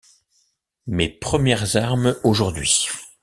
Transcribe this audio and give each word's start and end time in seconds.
Mes 0.87 1.09
premières 1.09 1.75
armes 1.75 2.15
aujourd’hui! 2.23 2.87